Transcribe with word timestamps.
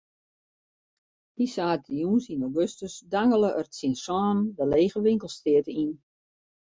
Dy 1.35 1.45
saterdeitejûns 1.53 2.25
yn 2.33 2.45
augustus 2.47 2.95
dangele 3.11 3.49
er 3.59 3.67
tsjin 3.69 3.95
sânen 4.05 4.39
de 4.57 4.63
lege 4.71 4.99
winkelstrjitte 5.05 5.71
yn. 5.83 5.91